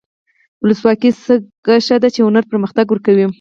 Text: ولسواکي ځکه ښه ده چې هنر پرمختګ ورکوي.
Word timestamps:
ولسواکي 0.63 1.09
ځکه 1.25 1.73
ښه 1.85 1.95
ده 2.01 2.09
چې 2.15 2.19
هنر 2.27 2.43
پرمختګ 2.51 2.85
ورکوي. 2.89 3.25